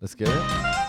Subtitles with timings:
[0.00, 0.85] Let's get it.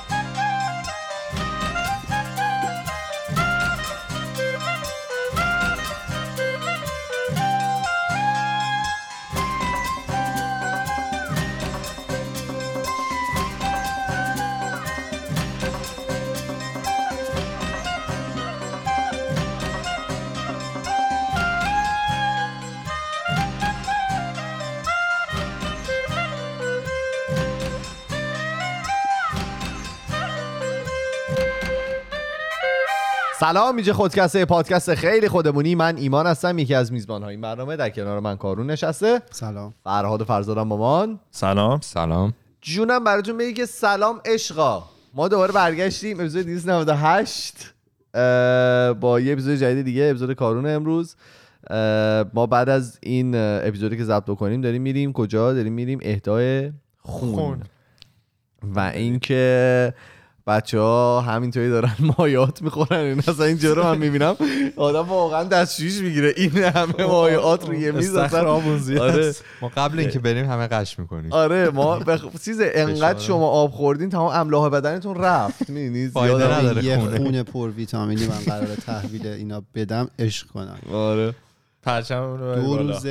[33.52, 35.76] سلام اینجا خودکسته پادکست خیلی خودمونی.
[35.76, 37.76] من ایمان هستم یکی از میزبان های این برنامه.
[37.76, 39.22] در کنار من کارون نشسته.
[39.32, 39.74] سلام.
[39.84, 41.80] فرهاد و فرزادم مامان سلام.
[41.82, 42.34] سلام.
[42.62, 44.84] جونم براتون بگی که سلام عشقا.
[45.14, 46.20] ما دوباره برگشتیم.
[46.20, 47.74] اپیزود 298
[48.14, 51.16] اه، با یه اپیزود جدید دیگه اپیزود کارون امروز.
[52.34, 55.14] ما بعد از این اپیزودی که ضبط بکنیم داریم میریم.
[55.14, 57.64] کجا داریم میریم؟ اهدای خون, خون.
[58.64, 59.94] و اینکه
[60.48, 64.36] بچه ها همینطوری دارن مایات می‌خورن این اصلا اینجا رو من می‌بینم
[64.76, 69.36] آدم واقعا دستشویش می‌گیره این همه مایات روی میز استخر اصلا آبون زیاد آره.
[69.62, 72.26] ما قبل اینکه بریم همه قش می‌کنیم آره ما بخ...
[72.46, 73.28] چیز انقدر فشار.
[73.28, 75.64] شما آب خوردین تمام املاح بدنتون رفت
[76.14, 76.84] فایده زیاد نداره.
[76.84, 77.18] یه خونه.
[77.18, 81.34] خون پر ویتامینی من قرار تحویل اینا بدم عشق کنم آره
[81.84, 82.78] پرچم رو دو.
[82.78, 83.06] روز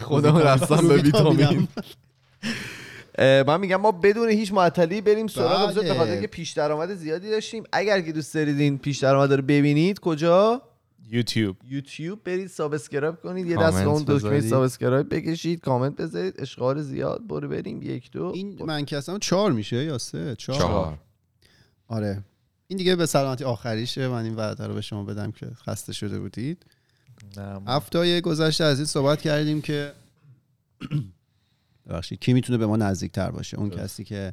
[0.00, 0.96] خودمون رفتم به.
[0.96, 1.68] ویتامین
[3.18, 5.62] من میگم ما بدون هیچ معطلی بریم سراغ بله.
[5.62, 7.64] اپیزود به خاطر که پیش درآمد زیادی داشتیم.
[7.72, 10.62] اگر که دوست دارید این پیش درآمد رو ببینید کجا؟
[11.10, 11.56] یوتیوب.
[11.68, 12.24] یوتیوب.
[12.24, 13.46] برید سابسکرایب کنید.
[13.46, 14.40] یه دست به اون دکمه.
[14.40, 15.60] سابسکرایب بکشید.
[15.60, 16.34] کامنت بذارید.
[16.38, 17.26] اشغال زیاد.
[17.26, 17.82] برو بریم.
[17.82, 18.32] یک دو.
[18.34, 20.98] این من که هستم چهار میشه یا سه؟ چهار, چهار.
[21.88, 22.24] آره.
[22.66, 24.08] این دیگه به سلامتی آخریشه.
[24.08, 26.66] من این وعده رو به شما بدم که خسته شده بودید.
[27.66, 29.92] هفته گذشته از این صحبت کردیم که
[31.88, 34.32] ببخشید کی می‌تونه به ما نزدیک تر باشه؟ اون کسی که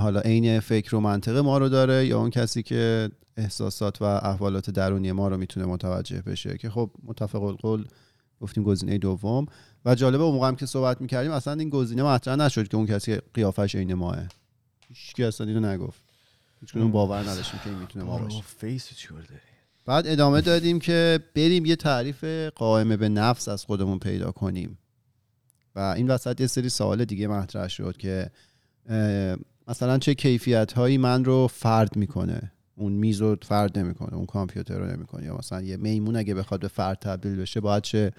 [0.00, 4.70] حالا عین فکر و منطق ما رو داره یا اون کسی که احساسات و احوالات
[4.70, 7.84] درونی ما رو می‌تونه متوجه بشه؟ که خب متفق القول
[8.40, 9.46] گفتیم گزینه دوم.
[9.84, 12.86] و جالبه اون موقع هم که صحبت می‌کردیم اصلا این گزینه مطرح نشد که اون
[12.86, 14.18] کسی قیافش عین ماه.
[14.88, 16.02] هیچ اصلا اینو نگفت.
[16.60, 18.42] هیچ باور نداشتیم که این می‌تونه ما باشه.
[19.86, 24.78] بعد ادامه دادیم که بریم یه تعریف قائم به نفس از خودمون پیدا کنیم.
[25.76, 28.30] و این وسط یه سری سوال دیگه مطرح شد که
[29.68, 34.78] مثلا چه کیفیت هایی من رو فرد می‌کنه؟ اون میز رو فرد نمی‌کنه اون کامپیوتر
[34.78, 35.26] رو نمی‌کنه.
[35.26, 38.12] یا مثلا یه میمون اگه بخواد به فرد تبدیل بشه باید چه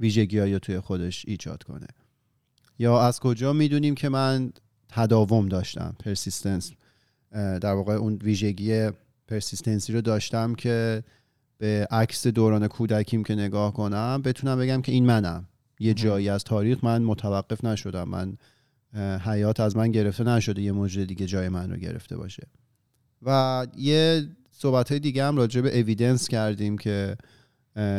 [0.00, 1.86] ویژگی رو توی خودش ایجاد کنه؟
[2.78, 4.52] یا از کجا می‌دونیم که من
[4.88, 6.72] تداوم داشتم پرسیستنس؟
[7.32, 8.90] در واقع اون ویژگی
[9.28, 11.04] پرسیستنسی رو داشتم که
[11.58, 15.48] به عکس دوران کودکیم که نگاه کنم بتونم بگم که این منم.
[15.80, 18.08] یه جایی از تاریخ من متوقف نشدم.
[18.08, 18.36] من
[19.18, 22.46] حیات از من گرفته نشده یه موجود دیگه جای من رو گرفته باشه.
[23.22, 27.16] و یه صحبت های دیگه هم راجع به اویدنس کردیم که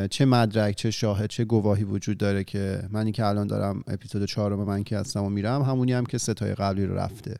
[0.09, 4.63] چه مدرک چه شاهد چه گواهی وجود داره که منی که الان دارم اپیزود چهارم
[4.63, 7.35] من که هستم و میرم همونی هم که ستای قبلی رو رفته.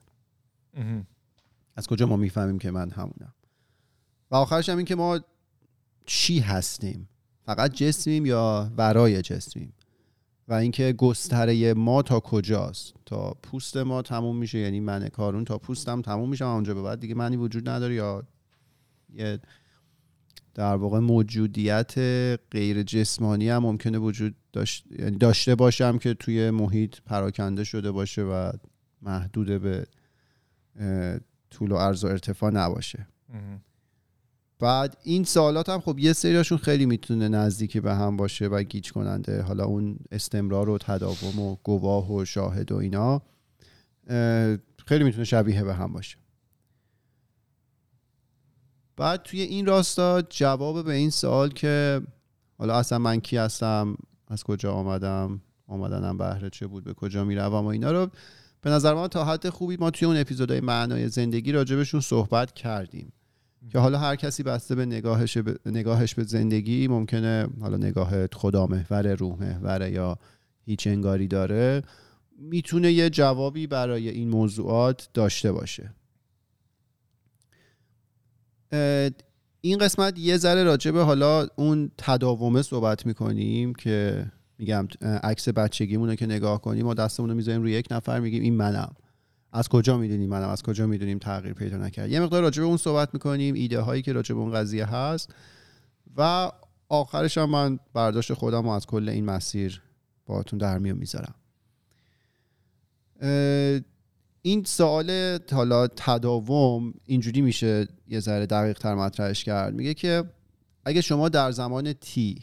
[1.76, 3.34] از کجا ما می‌فهمیم که من همونم؟
[4.32, 5.20] و آخرش هم این که ما
[6.06, 7.10] چی هستیم؟
[7.46, 9.74] فقط جسمیم یا ورای جسمیم؟
[10.48, 15.58] و اینکه گستره ما تا کجاست؟ تا پوست ما تموم میشه یعنی من کارون تا
[15.58, 18.24] پوستم تموم میشه اونجا به بعد دیگه معنی وجود نداره یا
[19.14, 19.40] یه
[20.54, 21.94] در واقع موجودیت
[22.52, 24.86] غیر جسمانی هم ممکنه وجود داشت...
[25.00, 28.52] یعنی داشته باشم که توی محیط پراکنده شده باشه و
[29.02, 29.88] محدود به
[31.50, 33.08] طول و عرض و ارتفاع نباشه.
[34.60, 38.92] بعد این سوالات هم خب یه سریاشون خیلی می‌تونه نزدیکی به هم باشه و گیج
[38.92, 43.22] کننده حالا اون استمرار و تداوم و گواه و شاهد و اینا
[44.86, 46.18] خیلی می‌تونه شبیه به هم باشه.
[48.96, 52.02] بعد توی این راستا جواب به این سوال که
[52.58, 53.98] حالا اصلا من کی هستم؟
[54.28, 58.10] از کجا آمدم؟ آمدنم بهره چه بود؟ به کجا می‌روم و اینا رو
[58.62, 63.14] به نظر من تا حد خوبی ما توی اون اپیزودهای معنای زندگی راجبشون صحبت کردیم.
[63.70, 68.68] که حالا هر کسی بسته به نگاهش به نگاهش به زندگی ممکنه حالا نگاه خدا
[68.68, 70.18] محور روح محور یا
[70.66, 71.82] هیچ انگاری داره
[72.40, 75.94] می‌تونه یه جوابی برای این موضوعات داشته باشه.
[79.62, 84.26] این قسمت یه ذره راجع به حالا اون تداومه صحبت می‌کنیم که
[84.58, 88.54] میگم عکس بچگیمون که نگاه کنیم ما دستمون رو می‌ذاریم روی یک نفر میگیم این
[88.54, 88.96] منم.
[89.52, 92.12] از کجا می‌دونیم منم از کجا می‌دونیم تغییر پیدا نکرد.
[92.12, 95.34] یه مقدار راجع به اون صحبت می‌کنیم ایده هایی که راجع به اون قضیه هست.
[96.18, 96.52] و
[96.90, 99.82] آخرش هم من برداشت خودم رو از کل این مسیر
[100.26, 101.36] باهاتون در میون می‌ذارم.
[104.42, 109.74] این سوال حالا تداوم اینجوری میشه یه ذره دقیق تر مطرحش کرد.
[109.74, 110.24] میگه که
[110.86, 112.40] اگه شما در زمان تی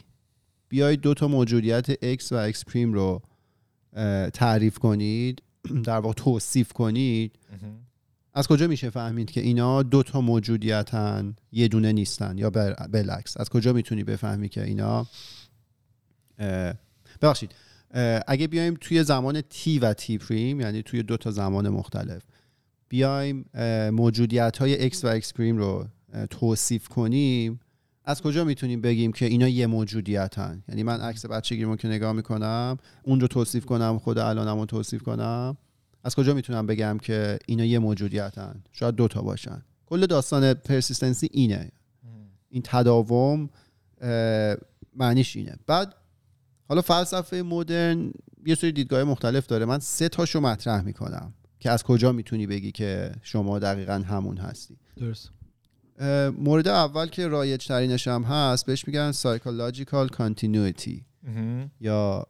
[0.69, 3.21] بیاید دو تا موجودیت x و x پریم رو
[4.33, 5.41] تعریف کنید
[5.83, 7.31] در واقع توصیف کنید
[8.33, 12.49] از کجا میشه فهمید که اینا دو تا موجودیتن یه دونه نیستن یا
[12.89, 15.07] بالعکس؟ از کجا می‌تونی بفهمی که اینا
[17.21, 17.51] ببخشید
[18.27, 22.23] اگه بیایم توی زمان تی و تی پریم یعنی توی دو تا زمان مختلف
[22.89, 23.45] بیایم
[23.93, 25.87] موجودیت های x و x پریم رو
[26.29, 27.59] توصیف کنیم.
[28.07, 32.77] از کجا می‌تونیم بگیم که اینا یه موجودیتن؟ یعنی من عکس بچگیمو که نگاه می‌کنم
[33.03, 35.57] اون رو توصیف کنم خود الانم رو توصیف کنم.
[36.03, 39.61] از کجا می‌تونم بگم که اینا یه موجودیتن؟ شاید دوتا باشن.
[39.85, 41.71] کل داستان پرسیستنسی اینه.
[42.49, 43.49] این تداوم
[44.95, 45.55] معنیش اینه.
[45.67, 45.95] بعد
[46.69, 48.11] حالا فلسفه مدرن
[48.45, 49.65] یه سری دیدگاه مختلف داره.
[49.65, 54.77] من سه تاشو مطرح می‌کنم که از کجا می‌تونی بگی که شما دقیقا همون هستی.
[54.97, 55.31] درست.
[56.37, 61.01] مورد اول که رایج ترینش هم هست بهش میگن psychological continuity
[61.81, 62.27] یا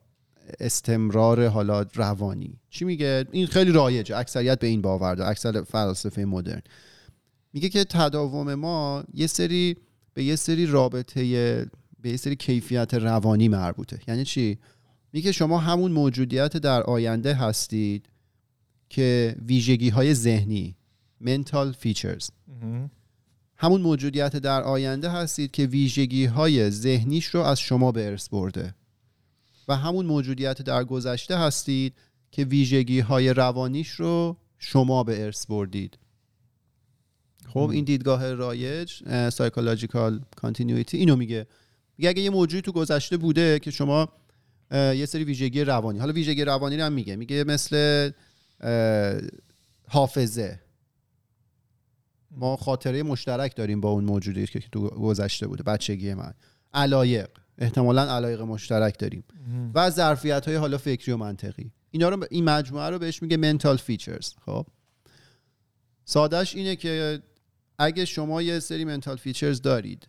[0.59, 2.59] استمرار حالا روانی.
[2.69, 4.17] چی میگه؟ این خیلی رایجه.
[4.17, 6.61] اکثریت به این باور داره اکثر فلسفه مدرن.
[7.53, 9.77] میگه که تداوم ما یه سری
[10.13, 11.21] به یه سری رابطه
[12.01, 13.99] به یه سری کیفیت روانی مربوطه.
[14.07, 14.57] یعنی چی؟
[15.13, 18.09] میگه شما همون موجودیت در آینده هستید
[18.89, 20.75] که ویژگی های ذهنی
[21.23, 22.29] mental features
[23.57, 28.75] همون موجودیت در آینده هستید که ویژگی های ذهنیش رو از شما به ارث برده.
[29.67, 31.93] و همون موجودیت در گذشته هستید
[32.31, 35.97] که ویژگی های روانیش رو شما به ارث بردید.
[37.53, 38.91] خب این دیدگاه رایج
[39.29, 41.47] psychological continuity اینو میگه.
[41.97, 44.09] میگه اگه یه موجودی تو گذشته بوده که شما
[44.71, 47.15] یه سری ویژگی روانی حالا ویژگی روانی رو هم میگه.
[47.15, 48.11] میگه مثل
[49.87, 50.59] حافظه.
[52.35, 56.33] ما خاطره مشترک داریم با اون موجودی که تو گذشته بوده بچگی من.
[56.73, 57.29] علایق.
[57.57, 59.23] احتمالا علایق مشترک داریم.
[59.73, 61.71] و ظرفیت های حالا فکری و منطقی.
[61.91, 64.65] اینا رو این مجموعه رو بهش میگه mental features خب؟
[66.05, 67.21] سادش اینه که
[67.79, 70.07] اگه شما یه سری mental features دارید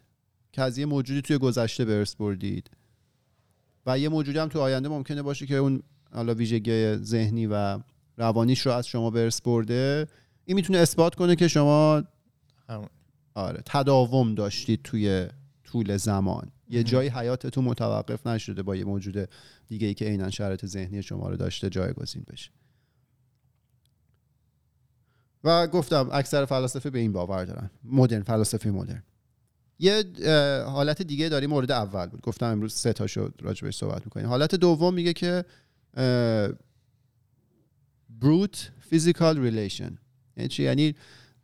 [0.53, 2.71] که از یه موجودی توی گذشته ارث بردید
[3.87, 5.83] و یه موجودی هم تو آینده ممکنه باشه که اون
[6.13, 7.79] حالا ویژگی ذهنی و
[8.17, 10.07] روانیش رو از شما ارث برده
[10.45, 12.03] این می‌تونه اثبات کنه که شما
[12.69, 12.89] همون.
[13.35, 15.29] آره تداوم داشتید توی
[15.65, 16.53] طول زمان.
[16.69, 19.29] یه جایی حیاتتون متوقف نشده با یه موجود
[19.67, 22.51] دیگه ای که عینا شرایط ذهنی شما رو داشته جایگزین بشه.
[25.45, 27.71] و گفتم اکثر فلاسفه به این باور دارن.
[27.85, 29.03] مدرن فلاسفه مدرن.
[29.79, 30.05] یه
[30.67, 32.21] حالت دیگه داریم مورد اول بود.
[32.21, 34.27] گفتم امروز سه تاشو راجبش صحبت می‌کنیم.
[34.27, 35.45] حالت دوم میگه که
[38.21, 39.99] brute physical relation
[40.37, 40.95] یعنی چی؟ یعنی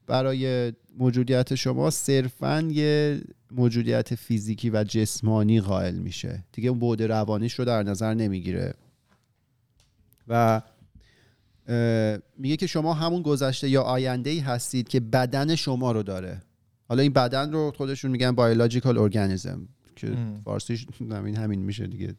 [0.07, 3.21] برای موجودیت شما صرفا یه
[3.51, 6.45] موجودیت فیزیکی و جسمانی قائل میشه.
[6.53, 8.75] دیگه اون بعد روانیش رو در نظر نمی‌گیره.
[10.29, 10.63] و
[12.39, 16.43] میگه که شما همون گذشته یا آینده ای هستید که بدن شما رو داره.
[16.89, 19.59] حالا این بدن رو خودشون میگن biological organism
[19.97, 20.17] که.
[20.45, 22.15] فارسیش همین همین میشه دیگه.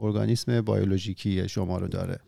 [0.00, 2.18] ارگانیسم بیولوژیکی شما رو داره.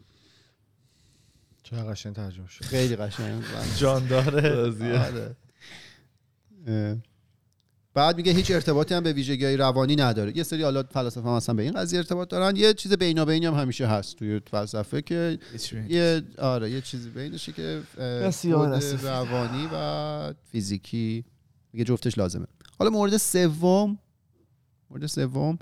[1.71, 2.65] چه قشنگ ترجمه شد.
[2.65, 3.43] خیلی قشنگ.
[3.81, 4.73] جان داره.
[4.99, 5.37] آره.
[7.95, 10.37] بعد میگه هیچ ارتباطی هم به ویژگی های روانی نداره.
[10.37, 12.57] یه سری حالا فلاسفه هم اصلا به این قضیه ارتباط دارن.
[12.57, 15.39] یه چیز بینابینی هم همیشه هست توی فلسفه که
[15.89, 17.83] یه آره یه چیزی بینشه که.
[19.03, 21.25] روانی و فیزیکی.
[21.73, 22.47] میگه جفتش لازمه.
[22.79, 23.99] حالا مورد سوم
[24.91, 25.59] مورد سوم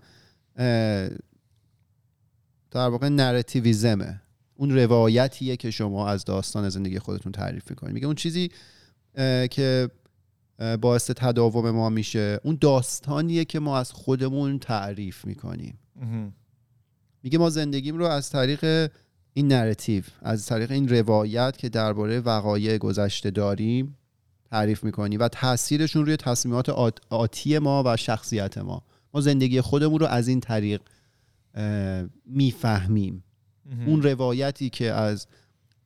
[2.71, 4.21] در واقع نراتیویزمه
[4.61, 8.51] اون روایتیه که شما از داستان زندگی خودتون تعریف می‌کنید میگه اون چیزی
[9.51, 9.91] که
[10.81, 15.79] باعث تداوم ما میشه اون داستانیه که ما از خودمون تعریف می‌کنیم.
[17.23, 18.91] میگه ما زندگیم رو از طریق
[19.33, 23.97] این نراتیو از طریق این روایت که درباره وقایع گذشته داریم
[24.51, 28.83] تعریف می‌کنیم و تاثیرشون روی تصمیمات آت- آتی ما و شخصیت ما.
[29.15, 30.81] ما زندگی خودمون رو از این طریق
[32.27, 33.25] می‌فهمیم.
[33.87, 35.27] اون روایتی که از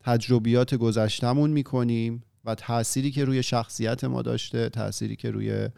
[0.00, 5.68] تجربیات گذشتمون می‌کنیم و تأثیری که روی شخصیت ما داشته تأثیری که روی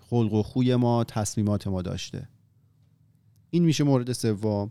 [0.00, 2.28] خلق و خوی ما تصمیمات ما داشته.
[3.50, 4.70] این میشه مورد سوم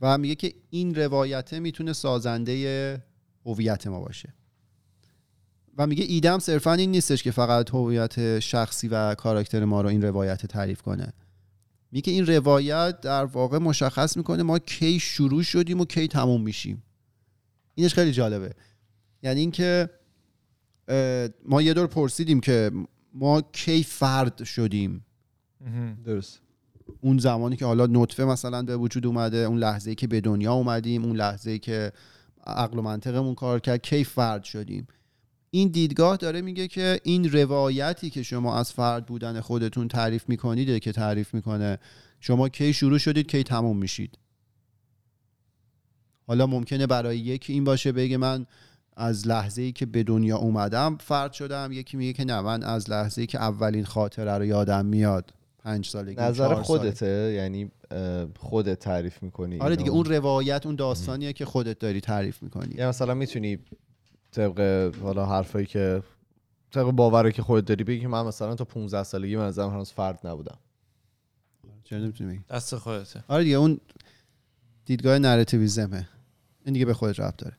[0.00, 3.02] و میگه که این روایته می‌تونه سازنده
[3.46, 4.34] هویت ما باشه.
[5.78, 10.02] و میگه ایدم صرفا این نیستش که فقط هویت شخصی و کاراکتر ما رو این
[10.02, 11.12] روایت تعریف کنه.
[11.92, 16.82] میگه این روایت در واقع مشخص می‌کنه ما کی شروع شدیم و کی تموم میشیم.
[17.74, 18.54] اینش خیلی جالبه.
[19.22, 19.90] یعنی اینکه
[21.44, 22.70] ما یه دور پرسیدیم که
[23.14, 25.04] ما کی فرد شدیم.
[26.04, 26.40] درست.
[27.00, 30.52] اون زمانی که حالا نطفه مثلا به وجود اومده اون لحظه ای که به دنیا
[30.52, 31.92] اومدیم اون لحظه ای که
[32.46, 34.86] عقل و منطقمون کار کرد کی فرد شدیم؟
[35.50, 40.78] این دیدگاه داره میگه که این روایتی که شما از فرد بودن خودتون تعریف می‌کنید
[40.78, 41.78] که تعریف می‌کنه
[42.20, 44.18] شما کی شروع شدید کی تموم میشید.
[46.26, 48.46] حالا ممکنه برای یکی این باشه بگه من
[48.96, 52.90] از لحظه ای که به دنیا اومدم فرد شدم یکی میگه که نه من از
[52.90, 55.34] لحظه ای که اولین خاطره رو یادم میاد.
[55.58, 56.66] پنج سالگی نظر چهار سالگی.
[56.66, 57.70] خودته؟ یعنی
[58.38, 62.74] خودت تعریف می‌کنی آره دیگه اون روایت اون داستانیه که خودت داری تعریف می‌کنی.
[62.74, 63.58] یا مثلا می‌تونی
[64.32, 64.60] طبق
[65.02, 66.02] حالا حرفایی که
[66.70, 69.92] طبق باوری که خودت داری بگی که من مثلا تا 15 سالگی من ازم هنوز
[69.92, 70.58] فرد نبودم.
[71.84, 73.24] چرا نمی‌تونی بگی دست خودته.
[73.28, 73.80] آره دیگه اون
[74.84, 76.08] دیدگاه نراتیویزمه.
[76.64, 77.56] این دیگه به خودت ربط داره.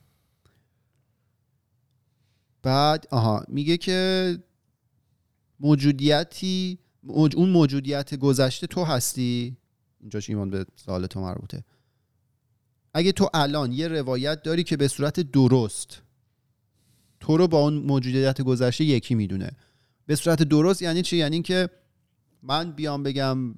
[2.62, 4.38] بعد آها میگه که
[5.60, 9.56] موجودیتی موج- اون موجودیت گذشته تو هستی؟
[10.00, 11.64] اینجاش ایمان به سوال تو مربوطه.
[12.94, 16.02] اگه تو الان یه روایت داری که به صورت درست
[17.20, 19.50] تو رو با اون موجودیت گذشته یکی می‌دونه.
[20.06, 21.68] به صورت درست یعنی چی؟ یعنی که
[22.42, 23.54] من بیام بگم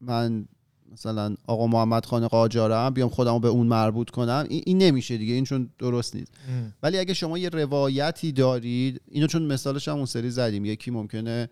[0.00, 0.48] من
[0.92, 5.34] مثلا آقا محمد خان قاجارم بیام خودمو به اون مربوط کنم این, این نمیشه دیگه
[5.34, 6.32] این چون درست نیست.
[6.82, 11.48] ولی اگه شما یه روایتی دارید اینو چون مثالش هم اون سری زدیم یکی ممکنه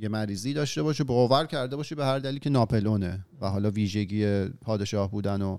[0.00, 4.44] یه مریضی داشته باشه باور کرده باشه به هر دلیلی که ناپلونه و حالا ویژگی
[4.44, 5.58] پادشاه بودن و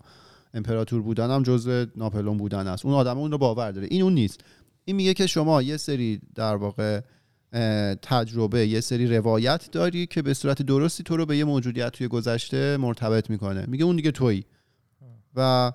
[0.54, 2.86] امپراتور بودن هم جزء ناپلون بودن است.
[2.86, 3.88] اون آدم اون رو باور داره.
[3.92, 4.42] این اون نیست.
[4.86, 7.02] این میگه که شما یه سری در واقع
[8.02, 12.08] تجربه یه سری روایت داری که به صورت درستی تو رو به یه موجودیت توی
[12.08, 13.66] گذشته مرتبط می‌کنه.
[13.68, 14.46] میگه اون دیگه تویی.
[15.36, 15.72] و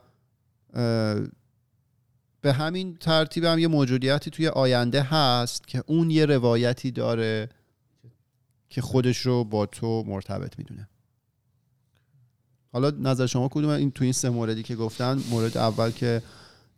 [2.41, 7.49] به همین ترتیب هم یه موجودیتی توی آینده هست که اون یه روایتی داره
[8.69, 10.89] که خودش رو با تو مرتبط می‌دونه.
[12.73, 16.23] حالا نظر شما کدومه این تو این سه موردی که گفتن مورد اول که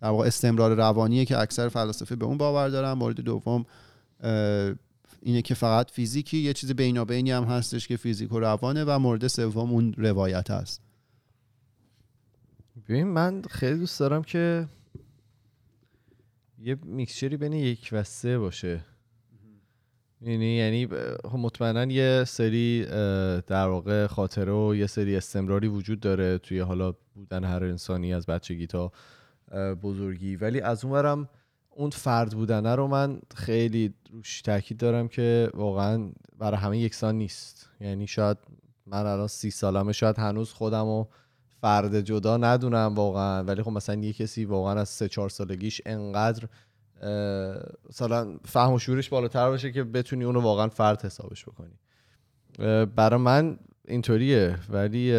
[0.00, 2.92] در واقع استمرار روانیه که اکثر فلاسفه به اون باور دارن.
[2.92, 3.66] مورد دوم
[5.22, 9.26] اینه که فقط فیزیکی یه چیز بینابینی هم هستش که فیزیک و روانه و مورد
[9.26, 10.82] سوم اون روایت هست.
[12.88, 14.68] ببین من خیلی دوست دارم که
[16.58, 18.84] یه میکسچری بین یک و سه باشه.
[20.22, 20.88] یعنی یعنی
[21.32, 22.84] مطمئنا یه سری
[23.46, 28.26] در واقع خاطره و یه سری استمراری وجود داره توی حالا بودن هر انسانی از
[28.26, 28.92] بچگی تا
[29.82, 30.36] بزرگی.
[30.36, 31.28] ولی از اونورم
[31.70, 37.70] اون فرد بودنه رو من خیلی روش تاکید دارم که واقعا برای همه یکسان نیست.
[37.80, 38.38] یعنی شاید
[38.86, 41.08] من الان سی سالمه شاید هنوز خودم رو
[41.60, 43.44] فرد جدا ندونم واقعا.
[43.44, 46.48] ولی خب مثلا یه کسی واقعا از سه چهار سالگیش انقدر
[47.88, 51.78] مثلا فهم و شعورش بالاتر باشه که بتونی اونو واقعا فرد حسابش بکنی.
[52.86, 55.16] برای من اینطوریه ولی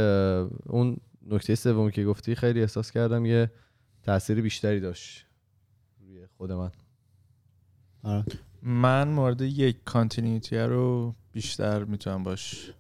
[0.66, 0.98] اون
[1.28, 3.52] نکته سومی که گفتی خیلی احساس کردم یه
[4.04, 5.26] تاثیر بیشتری داشت
[6.00, 6.72] روی خود من.
[8.04, 8.26] آره.
[8.62, 12.72] من مورد یک کانتینیتی رو بیشتر می‌تونم باش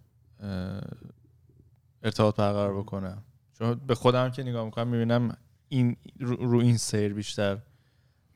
[2.03, 3.23] ارتباط برقرار بکنم.
[3.53, 5.37] چون به خودم که نگاه می‌کنم می‌بینم
[5.69, 7.57] این رو, رو این سیر بیشتر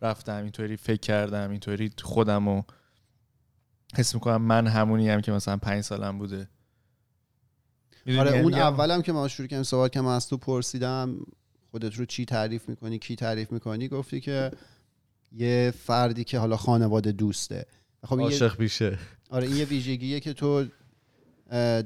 [0.09, 2.65] رفتم اینطوری فکر کردم اینطوری خودم رو
[3.95, 6.49] حس می‌کنم من همونی هم که مثلا پنج سالم بوده؟
[8.07, 11.17] آره یعنی اون اولم که ما شروع کردیم صحبت که من از تو پرسیدم
[11.71, 14.51] خودت رو چی تعریف می‌کنی کی تعریف می‌کنی؟ گفتی که
[15.31, 17.65] یه فردی که حالا خانواده دوسته.
[18.03, 18.97] خب عاشق بیشه.
[19.29, 20.65] آره این یه ویژگیه که تو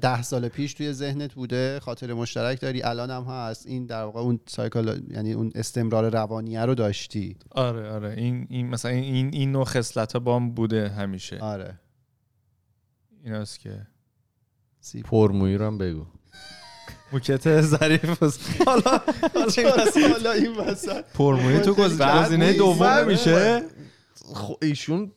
[0.01, 2.83] ده سال پیش توی ذهنت بوده خاطر مشترک داری.
[2.83, 3.67] الان هم هست.
[3.67, 7.35] این در واقع اون سایکل یعنی اون استمرار روانیه رو داشتی.
[7.51, 8.13] آره آره.
[8.17, 11.37] این این مثلا این این نوع خصلت ها بام بوده همیشه.
[11.39, 11.79] آره.
[13.23, 13.87] ایناست که
[14.79, 16.05] سی پرمویی رو هم بگو.
[17.11, 18.61] موکت ظریف است.
[18.65, 19.01] حالا
[20.11, 21.05] حالا این وسط.
[21.13, 23.63] پرمویی تو گزینه دوم میشه
[24.35, 25.11] خب ایشون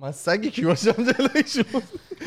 [0.00, 1.82] من سگی کی باشم جلو ایشون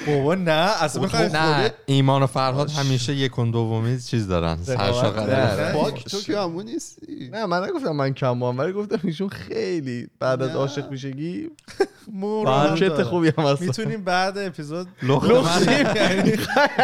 [0.08, 4.64] بابا نه اصلا بخوای نه ایمان و فرهاد همیشه یک و دومی چیز دارن.
[4.64, 5.74] سرشاقه.
[5.74, 7.30] پاک تو که همون نیستی.
[7.30, 10.50] نه من نگفتم من کمام ولی گفتم ایشون خیلی بعد از.
[10.56, 11.50] عاشق میشگی
[12.14, 13.04] مورد.
[13.04, 15.96] خوبی هم هست می‌تونیم بعد اپیزود لخت لختیم.
[15.96, 16.32] یعنی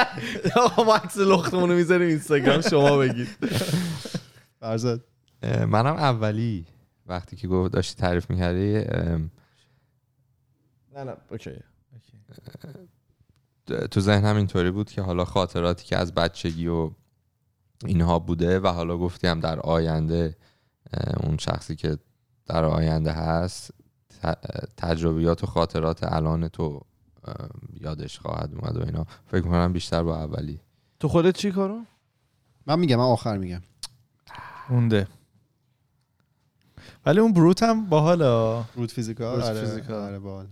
[0.56, 3.28] آقا ما عکس لختمون رو می‌ذاریم اینستاگرام شما بگید.
[4.60, 5.02] فرزاد.
[5.68, 6.66] منم اولی
[7.08, 8.84] وقتی که گفت داشتی تعریف می‌کردی
[11.04, 11.52] نه نه اوکی.
[13.92, 16.92] تو ذهنم اینطوری بود که حالا خاطراتی که از بچگی و
[17.86, 20.38] اینها بوده و حالا گفتیم در آینده
[21.24, 21.98] اون شخصی که
[22.46, 23.72] در آینده هست
[24.78, 26.82] تجربیات و خاطرات الان تو
[27.80, 29.06] یادش خواهد اومد و اینا.
[29.28, 30.60] فکر کنم بیشتر با اولی.
[31.00, 31.82] تو خودت چی کارو؟
[32.66, 33.62] من میگم من آخر میگم.
[34.70, 35.08] مونده.
[37.06, 38.66] ولی اون بروت هم باحاله.
[38.76, 39.96] روت فیزیکال روت آره فیزیکال.
[39.96, 40.48] آره باحال.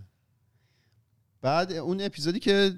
[1.42, 2.72] بعد اون اپیزودی که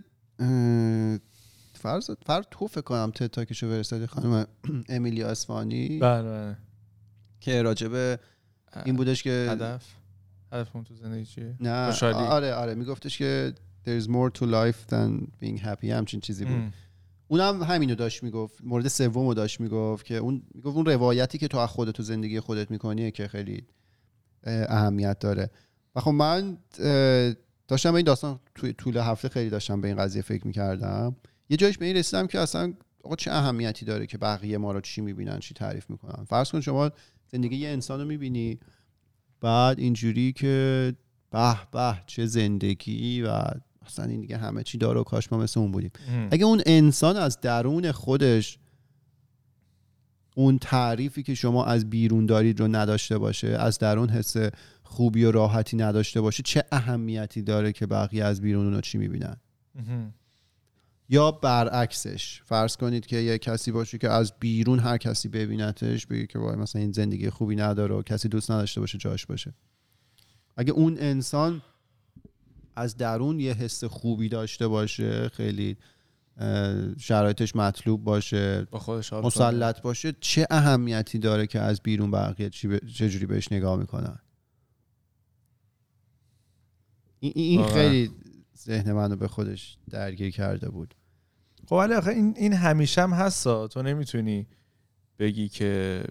[1.74, 4.46] فرض فرض تو فکر کنم تتاکشو فرستادی خانم
[4.88, 6.56] امیلیا اسفانی بله بله.
[7.40, 8.18] که راجبه
[8.84, 9.84] این بودش که هدف.
[10.52, 12.16] هدفمون تو زندگی چیه؟ نه خوشحالی.
[12.16, 13.54] آره آره میگفتش که
[13.86, 15.84] there's more to life than being happy.
[15.84, 16.54] همچین چیزی بود.
[16.54, 16.72] ام.
[17.28, 21.58] اونم همینو داشت می‌گفت مورد سومو داشت می‌گفت که اون می‌گفت اون روایتی که تو
[21.58, 23.66] از خودت تو زندگی خودت میکنیه که خیلی
[24.44, 25.50] اه، اهمیت داره.
[25.94, 26.58] و خب من
[27.72, 31.16] داشتم به این داستان توی طول هفته خیلی داشتم به این قضیه فکر می‌کردم.
[31.48, 34.80] یه جایش به این رسیدم که اصلا آقا چه اهمیتی داره که بقیه ما رو
[34.80, 36.24] چی می‌بینن چی تعریف می‌کنن.
[36.24, 36.90] فرض کن شما
[37.32, 38.58] زندگی یه انسان رو می‌بینی
[39.40, 40.94] بعد اینجوری که
[41.30, 43.42] به به چه زندگی و
[43.86, 45.90] اصلا این دیگه همه چی داره و کاش ما مثل اون بودیم.
[46.08, 46.28] ام.
[46.30, 48.58] اگه اون انسان از درون خودش
[50.36, 54.36] اون تعریفی که شما از بیرون دارید رو نداشته باشه از درون حس
[54.92, 59.36] خوبی و راحتی نداشته باشه چه اهمیتی داره که بقیه از بیرون اونو چی می‌بینن.
[61.08, 66.26] یا برعکسش فرض کنید که یه کسی باشه که از بیرون هر کسی ببینتش بگه
[66.26, 69.54] که وای مثلا این زندگی خوبی نداره و کسی دوست نداشته باشه جاش باشه.
[70.56, 71.62] اگه اون انسان
[72.76, 75.76] از درون یه حس خوبی داشته باشه خیلی
[76.98, 82.68] شرایطش مطلوب باشه با خودش مسلط باشه چه اهمیتی داره که از بیرون بقیه چی
[82.68, 82.78] ب...
[82.78, 84.18] چجوری بهش نگاه می‌کنن؟
[87.28, 87.66] این.
[87.66, 88.10] خیلی
[88.58, 90.94] ذهن منو به خودش درگیر کرده بود.
[91.66, 94.46] خب ولی آخه این این همیشه هم هستا تو نمی‌تونی
[95.18, 96.04] بگی که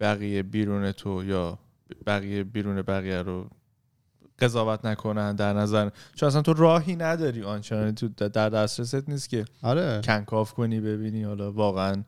[0.00, 1.58] بقیه بیرون تو یا
[2.06, 3.50] بقیه بیرون بقیه رو
[4.38, 5.90] قضاوت نکنن در نظر.
[6.14, 7.92] چون اصلا تو راهی نداری آنچنانی.
[7.92, 10.00] تو در دسترست نیست که آره.
[10.04, 12.04] کنکاف کنی ببینی حالا واقعا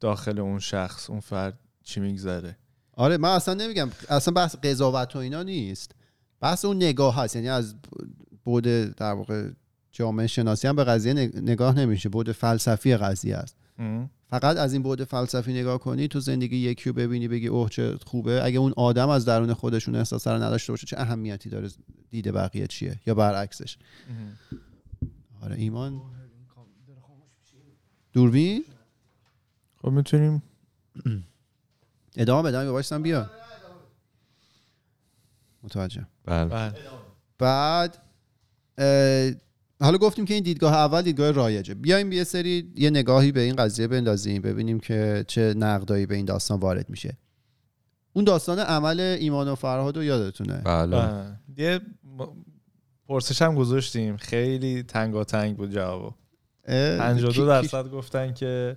[0.00, 2.56] داخل اون شخص اون فرد چی میگذره.
[2.92, 3.90] آره من اصلا نمیگم.
[4.08, 5.94] اصلا بحث قضاوت و اینا نیست.
[6.42, 7.74] بحث اون نگاه هست یعنی از
[8.44, 8.64] بود
[8.96, 9.50] در واقع
[9.92, 13.56] جامعه شناسی هم به قضیه نگ- نگاه نمیشه بود فلسفی قضیه است.
[14.30, 17.96] فقط از این بعد فلسفی نگاه کنی تو زندگی یکی رو ببینی بگی اوه چه
[18.06, 18.44] خوبه.
[18.44, 21.68] اگه اون آدم از درون خودشون احساس رو نداشته باشه چه اهمیتی داره
[22.10, 23.78] دید بقیه چیه یا برعکسش.
[25.42, 26.00] آره ایمان؟
[28.12, 28.64] دوربین؟
[29.82, 30.42] خب می‌تونیم.
[32.16, 33.30] ادامه بدم یا باشم بیا.
[35.64, 36.06] متوجه.
[36.24, 36.44] بله.
[36.44, 36.72] بله.
[37.38, 37.98] بعد
[38.78, 39.30] اه،
[39.82, 41.74] حالا گفتیم که این دیدگاه اول دیدگاه رایجه.
[41.74, 46.24] بیایم یه سری یه نگاهی به این قضیه بندازیم ببینیم که چه نقدایی به این
[46.24, 47.16] داستان وارد میشه.
[48.12, 50.96] اون داستان عمل ایمان و فرهاد رو یادتونه؟ بله.
[50.96, 51.38] بله.
[51.56, 51.80] یه
[53.08, 54.16] پرسش هم گذاشتیم.
[54.16, 56.12] خیلی تنگاتنگ بود جوابو.
[56.64, 58.76] اه، 52 کی- کی- درصد گفتن که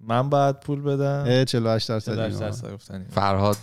[0.00, 1.24] من باید پول بدم.
[1.26, 2.50] اه، 48 درصد 48 ایمان.
[2.50, 3.06] درصد گفتن.
[3.10, 3.56] فرهاد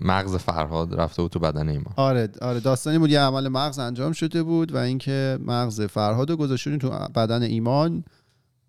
[0.00, 1.94] مغز فرهاد رفته بود تو بدن ایمان.
[1.96, 3.10] آره آره داستانی بود.
[3.10, 8.04] یه عمل مغز انجام شده بود و اینکه مغز فرهاد رو گذاشتیم تو بدن ایمان.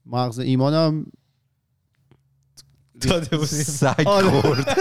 [0.06, 1.06] مغز ایمان هم
[3.02, 3.64] داده بودیم.
[3.64, 4.42] سگ آره.
[4.42, 4.78] خورد.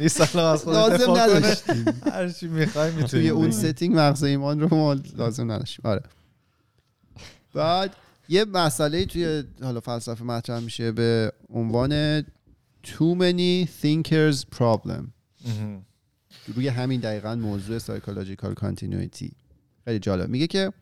[0.00, 1.10] نیست از لازم.
[1.10, 5.82] نداشتیم هر چی می‌خوای توی اون ستینگ مغز ایمان رو ما لازم نداشتیم.
[5.84, 6.02] آره.
[7.54, 7.96] بعد
[8.28, 12.24] یه مسئله توی حالا فلسفه مطرح میشه به عنوان
[12.84, 15.12] too many thinkers problem.
[16.46, 19.32] روی همین دقیقا موضوع psychological continuity.
[19.84, 20.28] خیلی جالب.
[20.28, 20.72] میگه که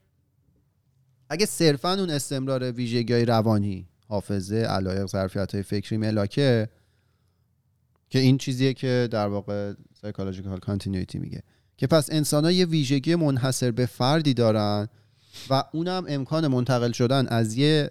[1.29, 6.69] اگه صرفا اون استمرار ویژگی روانی حافظه علایق ظرفیت های فکری ملاکه
[8.11, 11.43] که این چیزیه که در واقع psychological continuity میگه.
[11.77, 14.89] که پس انسان ها یه ویژگی منحصر به فردی دارن
[15.51, 17.91] و اونم امکان منتقل شدن از یه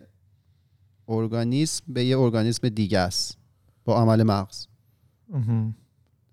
[1.08, 3.38] ارگانیسم به یه ارگانیسم دیگه است.
[3.86, 4.68] با عمل مغز.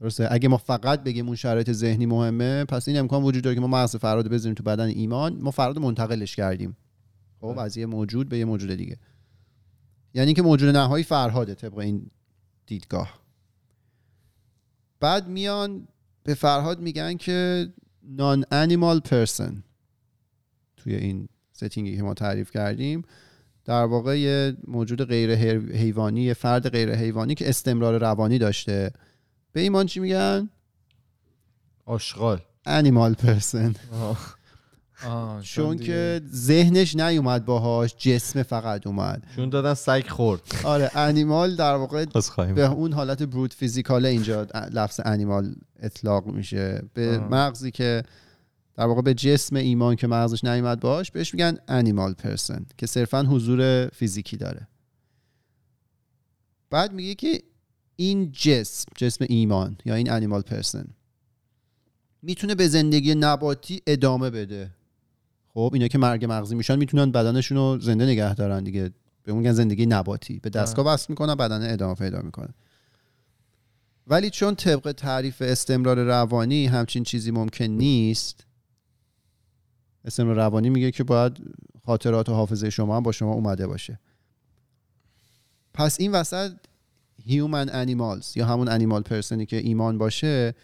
[0.00, 3.60] درسته؟ اگه ما فقط بگیم اون شرایط ذهنی مهمه پس این امکان وجود داره که
[3.60, 5.36] ما مغز فراد رو بذاریم تو بدن ایمان.
[5.36, 6.76] ما فراد منتقلش کردیم.
[7.40, 8.96] خب از یه موجود به یه موجود دیگه.
[10.14, 12.10] یعنی که موجود نهایی فرهاده طبق این
[12.66, 13.20] دیدگاه.
[15.00, 15.88] بعد میان
[16.24, 17.68] به فرهاد میگن که
[18.02, 19.64] نان انیمال پرسن
[20.76, 23.02] توی این ستینگی که ما تعریف کردیم
[23.68, 25.34] در واقع یه موجود غیر
[25.76, 28.90] حیوانی یه فرد غیر حیوانی که استمرار روانی داشته.
[29.52, 30.48] به ایمان چی میگن؟
[31.84, 32.40] آشغال.
[32.66, 33.74] انیمال پرسن
[35.06, 39.22] آه، چون که ذهنش نیومد باهاش جسم فقط اومد.
[39.36, 40.42] چون دادن سگ خورد.
[40.64, 42.04] آره انیمال در واقع
[42.54, 46.82] به اون حالت برود فیزیکال اینجا لفظ انیمال اطلاق میشه.
[46.94, 47.28] به آه.
[47.28, 48.02] مغزی که
[48.78, 53.22] در واقع به جسم ایمان که مغزش نیومد باش بهش میگن انیمال پرسن که صرفا
[53.22, 54.68] حضور فیزیکی داره.
[56.70, 57.42] بعد میگه که
[57.96, 60.86] این جسم جسم ایمان یا این انیمال پرسن
[62.22, 64.70] می‌تونه به زندگی نباتی ادامه بده.
[65.48, 68.90] خب اینا که مرگ مغزی میشن می‌تونن بدنشون رو زنده نگه دارن دیگه.
[69.22, 70.38] به میگن زندگی نباتی.
[70.38, 72.54] به دستگاه وصل می‌کنن بدن ادامه پیدا می‌کنه.
[74.06, 78.47] ولی چون طبق تعریف استمرار روانی همچین چیزی ممکن نیست
[80.04, 81.38] استمرار روانی میگه که باید
[81.86, 83.98] خاطرات و حافظه شما هم با شما اومده باشه.
[85.74, 86.52] پس این وسط
[87.24, 90.54] هیومن انیمالز یا همون انیمال پرسنی که ایمان باشه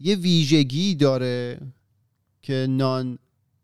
[0.00, 1.58] یه ویژگی داره
[2.42, 3.18] که نان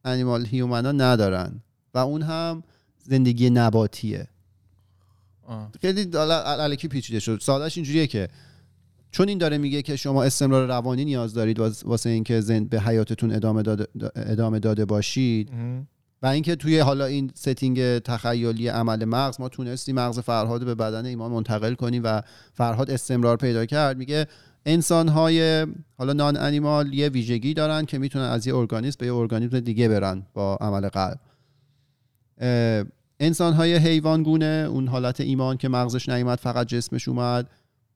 [0.04, 1.62] animal human ها ندارن
[1.94, 2.62] و اون هم
[3.02, 4.28] زندگی نباتیه.
[5.42, 5.70] آه.
[5.80, 7.38] خیلی الکی پیچیده شد.
[7.42, 8.28] سادهش اینجوریه که
[9.10, 12.80] چون این داره میگه که شما استمرار روانی نیاز دارید واس- واسه اینکه زند به
[12.80, 15.50] حیاتتون ادامه داده, ادامه داده باشید.
[16.22, 20.74] و اینکه توی حالا این setting تخیلی عمل مغز ما تونستیم مغز فرهاد رو به
[20.74, 22.22] بدن ایمان منتقل کنیم و
[22.54, 23.96] فرهاد استمرار پیدا کرد.
[23.96, 24.26] میگه
[24.66, 25.66] انسان های
[25.98, 29.88] حالا نان انیمال یه ویژگی دارن که می‌تونن از یه ارگانیسم به یه ارگانیسم دیگه
[29.88, 31.18] برن با عمل قلب.
[33.20, 37.48] انسان های حیوان گونه اون حالت ایمان که مغزش نیومد فقط جسمش اومد.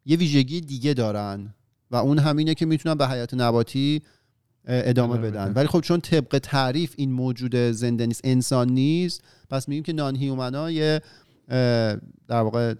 [0.04, 1.54] یه ویژگی دیگه دارن
[1.90, 4.02] و اون همینه که می‌تونن به حیات نباتی
[4.64, 5.52] ادامه بدن.
[5.52, 10.16] ولی خب چون طبق تعریف این موجود زنده نیست انسان نیست پس میگیم که نان
[10.16, 11.02] هیومنا یه
[12.28, 12.74] در واقع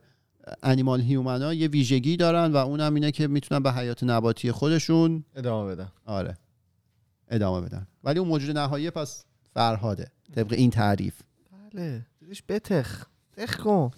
[0.62, 5.24] انیمال هیومنا یه ویژگی دارن و اون هم اینه که می‌تونن به حیات نباتی خودشون
[5.36, 5.92] ادامه بدن.
[6.06, 6.38] آره
[7.28, 7.86] ادامه بدن.
[8.04, 11.14] ولی اون موجود نهایی پس فرهاده طبق این تعریف.
[11.72, 12.06] بله.
[12.48, 13.06] بتخ.
[13.36, 13.90] تخ کن.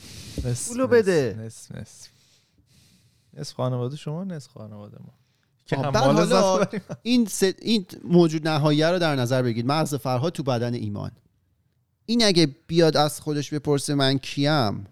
[0.68, 1.36] پولو بده.
[1.40, 2.11] نصف نصف
[3.34, 5.14] نصف خانواده شما نصف خانواده ما.
[5.66, 6.66] که حالا.
[7.02, 7.28] این
[7.62, 9.66] این موجود نهایی رو در نظر بگیرید.
[9.66, 11.10] مغز فرهاد تو بدن ایمان.
[12.06, 14.86] این اگه بیاد از خودش بپرسه من کیم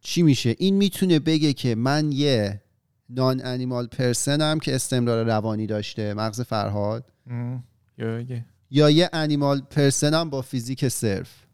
[0.00, 2.62] چی میشه؟ این می‌تونه بگه که من یه
[3.08, 7.12] non-animal person م که استمرار روانی داشته مغز فرهاد.
[7.26, 7.64] مهم.
[7.98, 11.45] یا یه یا یه animal person م با فیزیک صرف.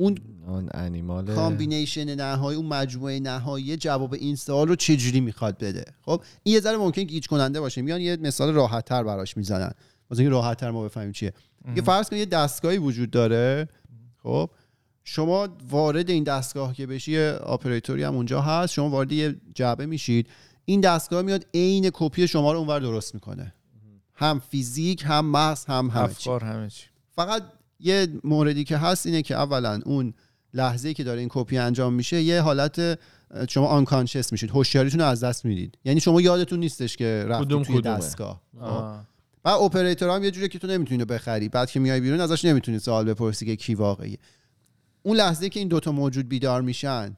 [0.00, 6.22] اون non-animal combination نهایی اون مجموعه نهایی جواب این سوال رو چجوری می‌خواد بده؟ خب
[6.42, 7.82] این یه ذره ممکن گیج کننده باشه.
[7.82, 9.72] میان یه مثال راحت تر براش می‌زنن.
[10.10, 11.32] واسه اینکه راحت تر ما بفهمیم چیه.
[11.76, 13.68] یه فرض کن یه دستگاهی وجود داره.
[14.22, 14.50] خب
[15.04, 19.86] شما وارد این دستگاه که بشی یه اپراتوری هم اونجا هست شما وارد یه جعبه
[19.86, 20.28] میشید.
[20.64, 23.54] این دستگاه میاد عین کپی شما رو اونور درست می‌کنه.
[24.14, 26.30] هم فیزیک هم مغز هم همه چی.
[26.30, 26.86] همه چی.
[27.10, 27.42] فقط
[27.80, 30.14] یه موردی که هست اینه که اولا اون
[30.54, 32.98] لحظه که داره این کپی انجام میشه یه حالت
[33.48, 35.78] شما unconscious میشید هوشیاریتون رو از دست می‌دید.
[35.84, 38.42] یعنی شما یادتون نیستش که رفتی کدوم توی کدومه؟ دستگاه.
[38.60, 38.94] خب؟
[39.44, 41.48] و اپراتور هم یه جوری که تو نمی‌تونی بخری.
[41.48, 44.18] بعد که میای بیرون ازش نمی‌تونی سوال بپرسی که کی واقعیه.
[45.02, 47.16] اون لحظه که این دوتا موجود بیدار میشن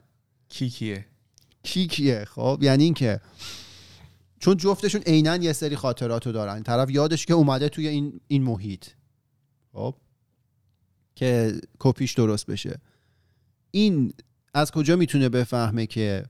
[0.48, 1.06] کی کیه؟
[1.62, 3.20] کی کیه؟ خب؟ یعنی اینکه
[4.38, 6.62] چون جفتشون عینا یه سری خاطرات رو دارن.
[6.62, 8.86] طرف یادش که اومده توی این این محیط.
[9.72, 9.94] خب؟
[11.14, 12.78] که کپیش درست بشه.
[13.70, 14.12] این
[14.54, 16.24] از کجا می‌تونه بفهمه که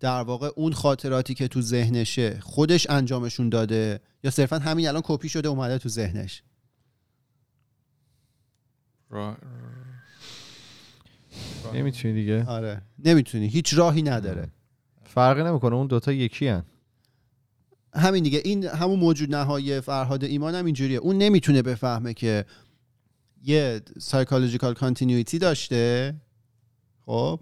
[0.00, 5.28] در واقع اون خاطراتی که تو ذهنشه خودش انجامشون داده یا صرفا همین الان کپی
[5.28, 6.42] شده اومده تو ذهنش؟
[9.10, 9.36] را...
[11.64, 12.44] را- نمی‌تونی دیگه.
[12.44, 12.82] آره.
[13.04, 13.46] نمی‌تونی.
[13.46, 14.48] هیچ راهی نداره.
[15.04, 15.74] فرقی نمی‌کنه.
[15.74, 16.64] اون دوتا یکی هن.
[17.94, 18.40] همین دیگه.
[18.44, 20.98] این همون موجود نهایی فرهاد ایمان هم اینجوریه.
[20.98, 22.44] اون نمی‌تونه بفهمه که
[23.42, 26.14] یه psychological continuity داشته
[27.06, 27.40] خب؟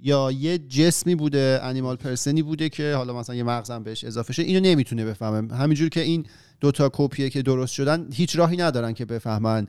[0.00, 4.42] یا یه جسمی بوده انیمال پرسنی بوده که حالا مثلا یه مغزم بهش اضافه شه
[4.42, 5.54] اینو نمی‌تونه بفهمه.
[5.54, 6.26] همینجور که این
[6.60, 9.66] دوتا کپیه که درست شدن هیچ راهی ندارن که بفهمن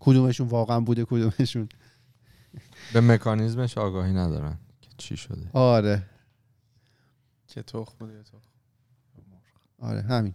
[0.00, 1.68] کدومشون واقعا بوده کدومشون.
[2.92, 5.50] به مکانیزمش آگاهی ندارن که چی شده.
[5.52, 6.02] آره.
[7.46, 8.38] که تخم بوده یا تخم.
[9.78, 10.34] آره همین.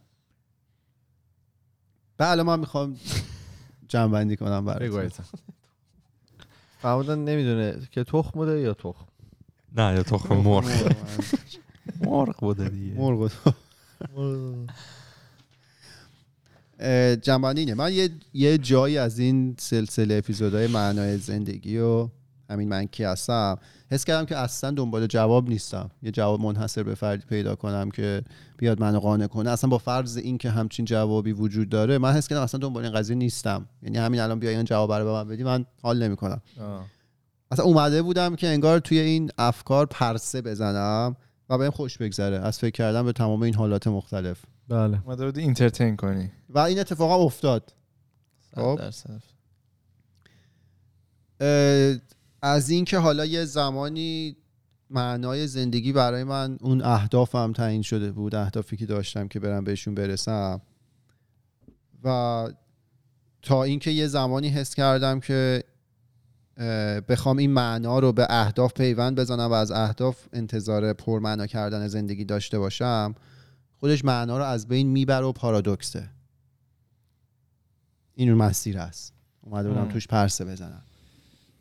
[2.18, 2.98] بله من می‌خوام
[3.88, 5.10] جمع کنم برای.
[6.80, 9.06] فرمودن نمی‌دونه که تخم بوده یا تخم.
[9.76, 10.94] نه یا تخم مرغ.
[12.02, 12.40] مرغ.
[12.40, 12.96] بوده دیگه.
[12.96, 13.32] مرغ
[17.22, 17.74] جنبندی اینه.
[17.74, 22.12] من یه, یه جایی از این سلسله اپیزودهای معنای زندگی رو
[22.50, 23.58] همین من کی هستم.
[23.92, 25.90] حس کردم که اصلا دنبال جواب نیستم.
[26.04, 28.24] یه جواب منحصر به فردی پیدا کنم که
[28.58, 29.50] بیاد منو قانع کنه.
[29.50, 32.94] اصلا با فرض این که همچین جوابی وجود داره من حس کردم اصلا دنبال این
[32.94, 33.66] قضیه نیستم.
[33.84, 36.42] یعنی همین الان بیای این جواب رو به من بدی من حال نمی‌کنم.
[36.60, 36.86] آه.
[37.52, 41.16] اصلا اومده بودم که انگار توی این افکار پرسه بزنم
[41.50, 42.40] و بهم خوش بگذره.
[42.40, 44.42] از فکر کردم به تمام این حالات مختلف.
[44.70, 45.02] بله.
[45.06, 46.32] اومده بودی اینترتین کنی.
[46.50, 47.74] و این اتفاقا افتاد.
[48.56, 48.80] خب.
[52.48, 54.36] از اینکه حالا یه زمانی
[54.90, 59.96] معنای زندگی برای من اون اهدافم تعیین شده بود اهدافی که داشتم که برم بهشون
[59.96, 60.62] برسم
[62.04, 62.48] و
[63.42, 65.64] تا اینکه یه زمانی حس کردم که
[67.10, 72.26] بخوام این معنا رو به اهداف پیوند بزنم و از اهداف انتظار پرمعنا کردن زندگی
[72.26, 73.16] داشته باشم
[73.80, 76.10] خودش معنا رو از بین می‌بره و پارادوکسه.
[78.16, 79.90] این اون مسیر است اومده بودم.
[79.90, 80.84] توش پرسه بزنم.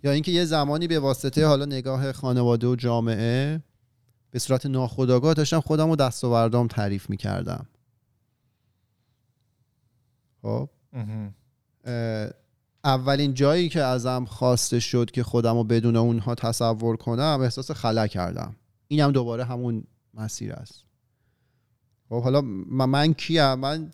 [0.03, 3.63] یا اینکه یه زمانی به واسطه حالا نگاه خانواده و جامعه
[4.31, 7.67] به صورت ناخودآگاه داشتم خودم رو دست و بردام تعریف می‌کردم.
[10.43, 10.69] خب؟
[12.85, 18.07] اولین جایی که ازم خواسته شد که خودم رو بدون اونها تصور کنم احساس خلا
[18.07, 18.57] کردم.
[18.89, 20.85] اینم دوباره همون مسیر است.
[22.09, 23.91] خب حالا من, کیم؟ من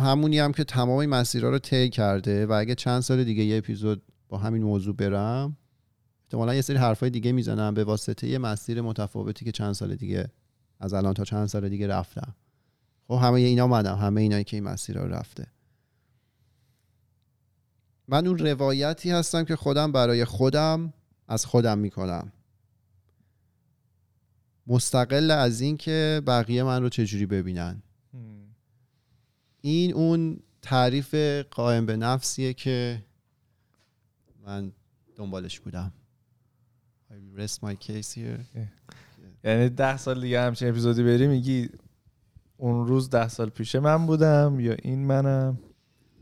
[0.00, 3.58] همونی هم که تمام این مسیرها رو طی کرده و اگه چند سال دیگه یه
[3.58, 5.56] اپیزود با همین موضوع برم.
[6.24, 10.30] احتمالا یه سری حرفای دیگه می‌زنم به واسطه یه مسیر متفاوتی که چند سال دیگه
[10.80, 12.34] از الان تا چند سال دیگه رفتم.
[13.08, 15.46] خب همه اینا منم همه اینایی که این مسیر رو رفته.
[18.08, 20.92] من اون روایتی هستم که خودم برای خودم
[21.28, 22.32] از خودم می‌کنم.
[24.66, 27.82] مستقل از این که بقیه من رو چجوری ببینن.
[29.60, 31.14] این اون تعریف
[31.50, 33.04] قائم به نفسیه که
[34.46, 34.72] من
[35.16, 35.92] دنبالش بودم.
[37.10, 38.66] I rest my case here.
[39.44, 41.68] یعنی ده سال دیگه همچین اپیزودی بری میگی
[42.56, 45.58] اون روز ده سال پیش من بودم یا این منم؟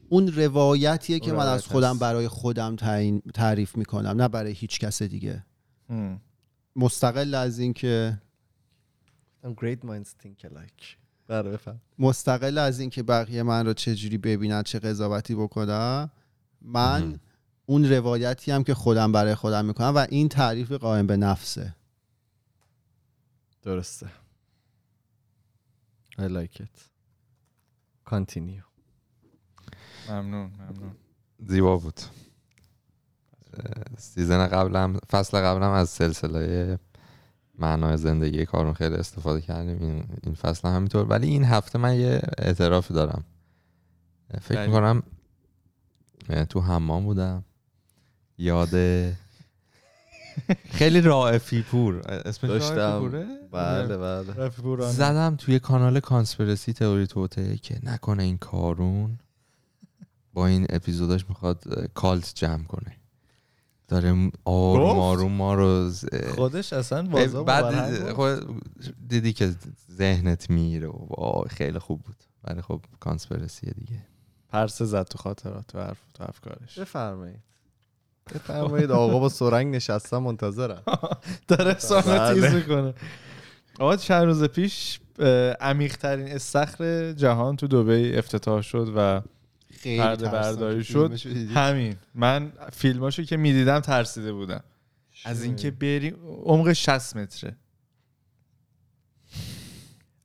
[0.09, 1.99] اون روایتیه که من از خودم.
[1.99, 2.77] برای خودم
[3.35, 5.45] تعریف می‌کنم نه برای هیچ کس دیگه.
[6.77, 8.21] مستقل از این که
[9.45, 10.85] great minds think alike.
[11.27, 11.59] بله
[11.99, 16.11] مستقل از این که بقیه من رو چجوری ببینن چه قضاوتی بکنم
[16.63, 17.21] من.
[17.67, 21.75] اون روایتی هم که خودم برای خودم می‌کنم و این تعریف قائم به نفسه.
[23.63, 24.07] درسته.
[26.19, 26.81] I like it.
[28.11, 28.63] Continue.
[30.09, 30.97] ممنون ممنون.
[31.47, 32.01] زیبا بود.
[33.99, 36.79] سیزن قبلم فصل قبلم از سلسله
[37.59, 39.83] معنای زندگی کارون خیلی استفاده کردیم.
[39.83, 41.07] این, این فصل هم همینطور.
[41.07, 43.25] ولی این هفته من یه اعترافی دارم.
[44.41, 44.67] فکر.
[44.67, 45.03] می‌کنم
[46.49, 47.45] تو حمام بودم.
[48.39, 48.69] یاد
[50.71, 52.75] خیلی رائفی پور اسمش داشتم.
[52.77, 54.93] رائفی پوره؟ بله بله پورانه.
[54.93, 59.19] زدم توی کانال کانسپرسی تئوری توته که نکنه این کارون
[60.35, 61.65] با این اپیزوداش می‌خواد
[61.95, 62.97] کالت جمع کنه
[63.89, 68.13] داره آروم؟ آروم ما رو ز- خودش اصلا بازا بعد.
[68.13, 68.63] خود
[69.09, 69.55] دیدی که
[69.93, 74.03] ذهنت میره و وای خیلی خوب بود ولی خب کانسپرسی دیگه
[74.49, 77.41] پرسه زد تو خاطرات تو حرف تو افکارش بفرمایید
[78.35, 80.83] بفرمایید آقا با سرنگ نشستم منتظرم.
[81.49, 82.35] داره سانو بله.
[82.35, 82.95] تیز می‌کنه.
[83.79, 85.01] آقا چند روز پیش
[85.61, 89.23] عمیق ترین استخر جهان تو دبی افتتاح شد و
[89.81, 90.29] خیلی پرده.
[90.29, 91.13] برداری شد.
[91.55, 91.97] همین.
[92.15, 94.63] من فیلماشو که می‌دیدم ترسیده بودم.
[95.25, 97.57] از اینکه بری عمق 60 متره.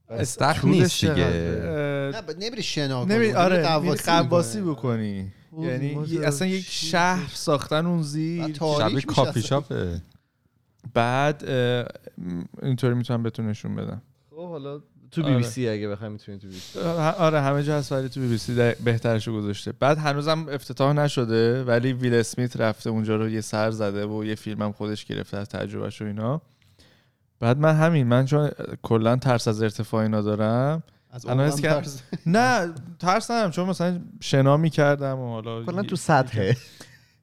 [0.10, 1.26] استخر نیست دیگه.
[1.26, 3.64] نه نمیری شنا کنی آره
[4.08, 4.62] غواصی.
[4.62, 5.32] بکنی.
[5.58, 9.42] یعنی اصلا یک شهر ساختن اون بعد زیر شبیه کافی.
[9.42, 10.02] شاپه.
[10.94, 11.44] بعد
[12.62, 14.02] اینطوری می‌تونم بهتون نشون بدم.
[14.30, 15.32] خب حالا تو آره.
[15.32, 16.80] بی بی سی اگه بخوای می‌تونی تو بی بی سی.
[16.80, 19.72] آره همه جا هست ولی تو بی بی سی بهترشو گذاشته.
[19.72, 24.36] بعد هنوزم افتتاح نشده ولی ویل اسمیت رفته اونجا رو یه سر زده و یه
[24.36, 26.42] فیلم هم خودش گرفته از تجربهش و اینا.
[27.40, 28.50] بعد من همین من چون
[28.82, 30.84] کلا ترس از ارتفاع اینا دارم
[31.18, 36.58] از الان ترس- نه ترس ندارم چون مثلا شنا می‌کردم و حالا کلا تو سطحه.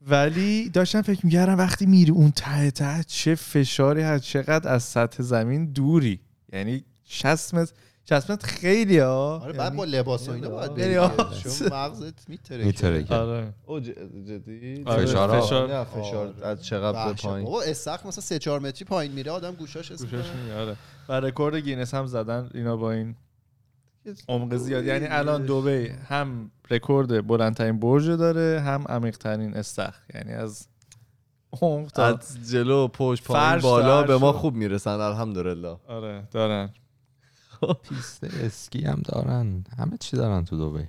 [0.09, 5.23] ولی داشتم فکر می‌کردم وقتی میری اون ته ته چه فشاری هست چقدر از سطح
[5.23, 6.21] زمین دوری.
[6.53, 7.73] یعنی 60 متر
[8.09, 11.41] 60 متر خیلی ها آره بعد با لباس و اینا باید یعنی بری.
[11.43, 13.53] چون مغزت میتره میتره آره.
[13.67, 15.69] او جدی؟ آره، فشار- فشار.
[15.79, 17.45] نه فشار از چقدر به پایین.
[17.45, 20.43] بابا استخر مثلا 3 4 متری پایین میره آدم گوشاش گوشش می‌کنه.
[20.47, 20.77] میاره
[21.09, 23.15] و رکورد گینس هم زدن اینا با این
[24.29, 24.85] عمق زیاد.
[24.85, 30.03] یعنی الان دبی هم رکورد بلندترین برج داره هم عمیقترین استخر.
[30.15, 30.69] یعنی از
[31.63, 35.77] عمق تا از جلو پشت پایین بالا به ما خوب می‌رسن الحمدلله.
[35.89, 36.71] آره دارن.
[37.83, 39.65] پیست اسکی هم دارن.
[39.79, 40.85] همه چی دارن تو دبی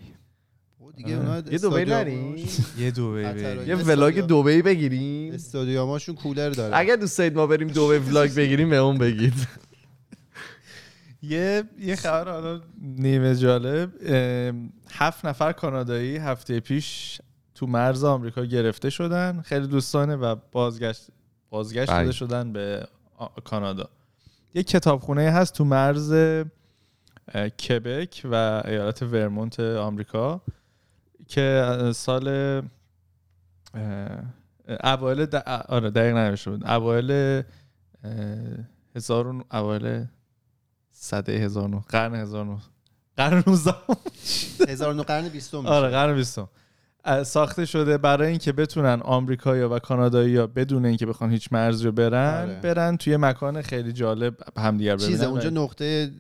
[0.96, 1.54] دیگه آره.
[1.54, 2.36] یه دبی نریم؟
[2.80, 3.68] یه خطرناک.
[3.68, 5.34] یه vlog دبی بگیریم.
[5.34, 6.78] استادیوماشون کولر داره.
[6.78, 9.34] اگر دوست دارید ما بریم دبی ولاگ بگیریم به اون بگید.
[11.30, 13.92] یه یه خبر حالا نیمه جالب
[14.92, 17.22] هفت نفر کانادایی هفته پیش
[17.56, 21.08] تو مرز آمریکا گرفته شدن خیلی دوستانه و بازگشت
[21.50, 22.00] بازگشت بله.
[22.00, 22.88] داده شدن به
[23.44, 23.90] کانادا
[24.54, 26.14] یه کتابخونه هست تو مرز
[27.34, 30.42] کبک و ایالت ورمونت آمریکا
[31.28, 32.28] که سال
[34.84, 35.28] اوایل.
[35.68, 37.44] آره دقیق نمیشه بود اوایل
[38.96, 40.06] هزار اوایل
[40.98, 41.80] صده هزار نو.
[41.90, 42.58] قرن هزار نو.
[43.18, 43.74] قرن 19
[44.70, 46.40] هزار و نه قرن بیستم آره قرن 20
[47.24, 52.42] ساخته شده برای اینکه بتونن آمریکایی‌ها و کانادایی‌ها بدون اینکه بخوان هیچ مرزی رو برن
[52.50, 52.60] آره.
[52.60, 55.10] برن توی مکان خیلی جالب همدیگر ببینن.
[55.12, 56.12] چیزه اونجا و- نقطه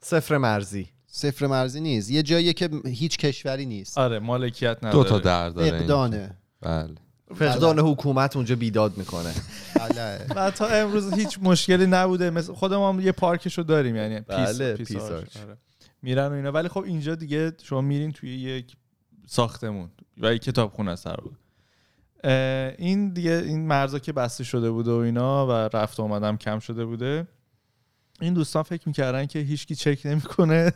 [0.00, 0.88] صفر مرزی.
[1.06, 2.10] صفر مرزی نیست.
[2.10, 3.98] یه جاییه که هیچ کشوری نیست.
[3.98, 4.92] آره مالکیت نداره.
[4.92, 5.78] دو تا در داره این.
[5.78, 6.94] فقدانه بله.
[7.34, 9.34] فقدان حکومت اونجا بیداد می‌کنه
[9.74, 10.26] بله.
[10.36, 15.02] و تا امروز هیچ مشکلی نبوده مثل خودمون یه پارکشو داریم یعنی بله، Peace Peace
[15.02, 15.12] Arch.
[15.12, 15.36] Arch.
[15.36, 15.56] آره.
[16.02, 18.76] میرن و اینا ولی خب اینجا دیگه شما میرین توی یک
[19.26, 21.36] ساختمون و یک کتابخونه است در واقع.
[22.24, 26.58] اه، این دیگه این مرزا که بسته شده بوده و اینا و رفت آمدم کم
[26.58, 27.26] شده بوده
[28.20, 30.72] این دوستان فکر می‌کردن که هیچکی چک نمی‌کنه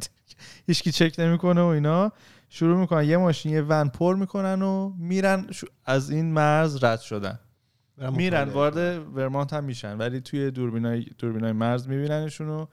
[0.68, 2.12] هیچکی چک نمی‌کنه و اینا
[2.54, 7.00] شروع می‌کنن یه ماشین یه ون پر می‌کنن و میرن شو- از این مرز رد
[7.00, 7.38] شدن
[8.16, 8.76] میرن وارد
[9.16, 12.66] ورمانت هم میشن ولی توی دوربینای دوربینای مرز میبیننشون و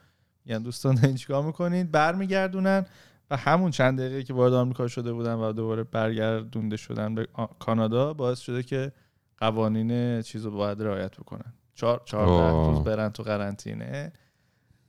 [0.46, 2.86] یعنی دوستان دارین چیکار می‌کنین برمیگردونن
[3.32, 7.28] و همون چند دقیقه که وارد آمریکا شده بودن و دوباره برگردونده شدن به
[7.60, 8.92] کانادا باعث شده که
[9.38, 12.70] قوانین چیز رو باید رعایت بکنن چهار اوه.
[12.72, 14.14] روز برن تو قرنطینه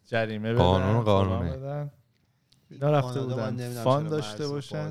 [0.07, 1.50] جریمه بدن قانون قانونه.
[1.50, 1.90] بدن.
[2.70, 3.50] اینا رفته بودن.
[3.50, 4.90] نمی‌دونم فان داشته باشن.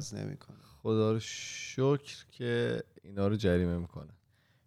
[0.83, 4.09] خدا رو شکر که اینا رو جریمه می‌کنه.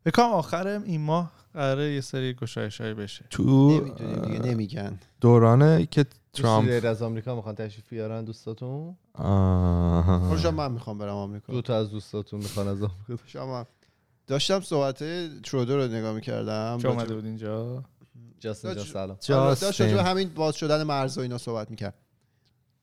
[0.06, 3.24] بکنم آخر این ماه قراره یه سری گشایشایی بشه.
[3.30, 3.80] تو
[4.24, 4.98] دیگه نمیگن.
[5.20, 10.28] دورانه که ترامپ ترامپ از آمریکا می‌خوان تشریف بیارن دوستاتون؟ آه.
[10.28, 11.52] پروژه من می‌خوام برم آمریکا.
[11.52, 13.22] دو تا از دوستاتون می‌خوان از آمریکا.
[13.26, 13.66] شما.
[14.26, 14.98] داشتم صحبت
[15.42, 16.78] ترودو رو نگاه می‌کردم.
[16.82, 17.84] چه اومده بود اینجا؟
[18.40, 19.54] جاستین جان داشت- سلام.
[19.54, 19.80] داشت.
[19.80, 21.94] همین باز شدن مرز و اینا صحبت می‌کرد.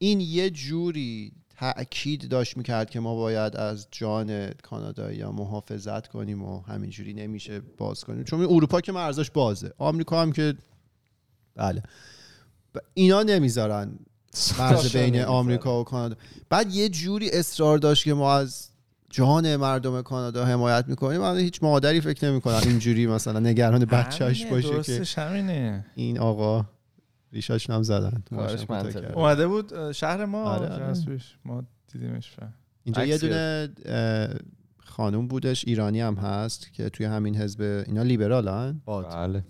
[0.01, 6.43] این یه جوری تاکید داشت می‌کرد که ما باید از جان کانادا یا محافظت کنیم
[6.43, 8.23] و همینجوری نمیشه باز کنیم.
[8.23, 9.73] چون اروپا که مرزش بازه.
[9.77, 10.53] آمریکا هم که
[11.55, 11.83] بله.
[12.93, 13.99] اینا نمی‌ذارن
[14.59, 15.21] مرز بین.
[15.21, 16.15] آمریکا و کانادا.
[16.49, 18.69] بعد یه جوری اصرار داشت که ما از
[19.09, 21.21] جان مردم کانادا حمایت می‌کنیم.
[21.21, 25.85] من هیچ مادری فکر نمی‌کنم اینجوری مثلا نگران بچهش باشه که همینه.
[25.95, 26.65] این آقا
[27.33, 28.23] ریشاش نم زدن.
[29.13, 30.93] اومده بود شهر ما؟ آره، آره.
[31.45, 32.53] ما دیدیمش فهم.
[32.83, 33.69] اینجا یه دونه
[34.77, 39.15] خانوم بودش ایرانی هم هست که توی همین حزب اینا لیبرالن باد.
[39.15, 39.43] بله.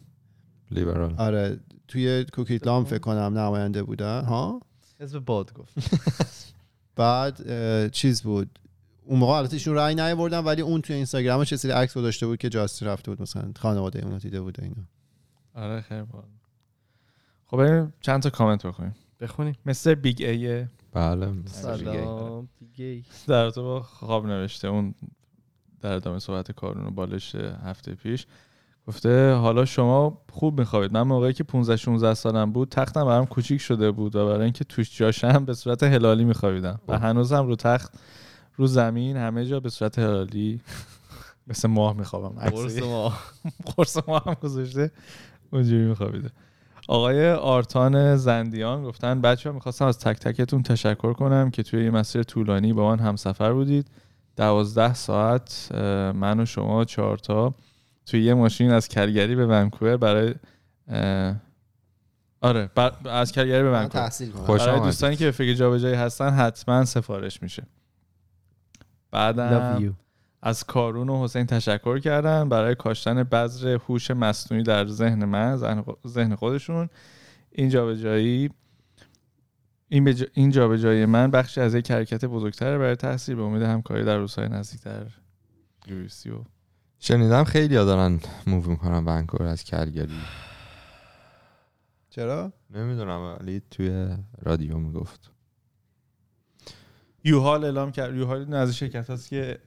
[0.72, 1.16] لیبرال.
[1.18, 4.62] آره توی کوکیتلام فکر کنم نماینده بودن ها؟
[5.00, 5.74] حزب باد گفت.
[6.96, 7.42] بعد
[7.92, 8.60] چیز بود.
[9.06, 12.40] اون موقع البته ایشون رأی نیاوردن ولی اون توی اینستاگرامش یه سری عکس گذاشته بود
[12.40, 14.76] که جاستی رفته بود مثلا خانواده اون رو دیده بود اینا.
[15.54, 16.28] آره خیلی باحال.
[17.52, 18.96] خب بریم چند تا کامنت بخونیم.
[19.20, 19.56] بخونیم.
[19.66, 20.66] مثل بیگ ای.
[20.94, 21.34] بله.
[21.46, 22.50] سلام.
[22.60, 24.96] دیگه در تو با خواب نوشته اون
[25.82, 28.28] در ادامه صحبت کارون و بالش هفته پیش
[28.88, 30.94] گفته حالا شما خوب میخوابید.
[30.94, 34.64] من موقعی که 15 16 سالم بود تختم برام کوچیک شده بود و برای اینکه
[34.64, 36.80] توش جا شم به صورت هلالی میخوابیدم.
[36.88, 37.94] و هنوزم رو تخت
[38.56, 40.62] رو زمین همه جا به صورت هلالی
[41.48, 42.50] مثل ماه میخوابم.
[42.50, 43.14] قرص ما
[43.76, 44.92] قرص ما هم گذاشته
[45.52, 46.32] اونجوری میخوابیده.
[46.90, 51.92] آقای آرتان زندیان گفتن بچه ها می‌خواستم از تک تکتون تشکر کنم که توی یه
[51.92, 53.88] مسیر طولانی با من همسفر بودید.
[54.38, 55.72] دوازده ساعت
[56.16, 57.54] من و شما چهارتا
[58.06, 60.36] توی یه ماشین از کلگری به ونکوور برای
[62.42, 64.10] آره بر- از کلگری به ونکوور.
[64.58, 64.84] برای آمدید.
[64.84, 67.64] دوستانی که به فکر جابجایی هستن حتما سفارش میشه.
[69.12, 69.96] بعدم
[70.42, 75.56] از کارون و حسین تشکر کردن برای کاشتن بذر هوش مصنوعی در ذهن من
[76.08, 76.90] ذهن خودشون.
[77.52, 78.50] این جابجایی
[79.88, 80.26] این, بج...
[80.34, 84.50] این جابجایی من بخشی از یک حرکت بزرگتر برای تحصیل به امید همکاری در روزهای
[84.50, 85.06] نزدیکتر
[85.88, 86.44] یوریسی و
[87.00, 90.20] شنیدم خیلی ها دارن موو می‌کنن ونکوور از کلگری
[92.10, 95.32] چرا؟ نمی‌دونم ولی توی رادیو می‌گفت.
[97.24, 98.16] یوهال اعلام کرد.
[98.16, 99.60] یوهال این از شرکت هست که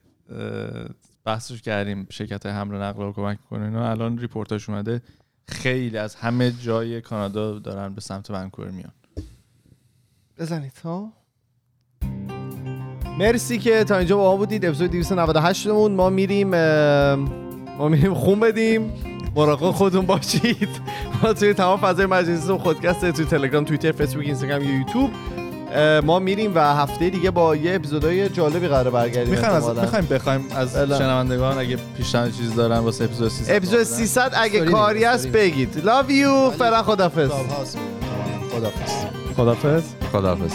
[1.25, 3.91] بحثش کردیم شرکت حمل و نقل رو کمک کنه اینا.
[3.91, 5.01] الان ریپورتاش اومده.
[5.47, 8.91] خیلی از همه جای کانادا دارن به سمت ونکوور میان.
[10.39, 11.13] بزنید ها؟
[13.19, 14.65] مرسی که تا اینجا با ما بودید.
[14.65, 16.49] اپیزود 298 مون ما میریم
[17.77, 18.93] ما میریم خون بدیم.
[19.35, 20.69] مراقب خودتون باشید.
[21.23, 25.11] ما توی تمام فضای مجلسی و خودکست توی تلگرام توییتر فیسبوک اینستاگرام یوتیوب.
[26.03, 29.33] ما میریم و هفته دیگه با یه اپیزودهای جالبی قرار برگردیم.
[29.33, 29.77] می‌خوایم از.
[29.77, 30.77] می‌خوایم بخوایم از.
[30.77, 35.83] شنوندگان اگه پیشنهاد چیز دارن واسه اپیزود 300 اپیزود 300 اگه کاری هست بگید.
[35.85, 36.57] Love you.
[36.59, 37.29] فعلا خدافظ.
[38.51, 38.91] خداحافظ.
[39.37, 40.53] خدافظ خداحافظ.